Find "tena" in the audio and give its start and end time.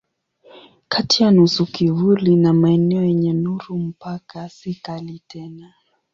5.27-5.73